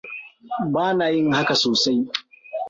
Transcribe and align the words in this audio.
Bana 0.73 1.05
yin 1.13 1.27
haka 1.37 1.55
sosai. 1.61 1.99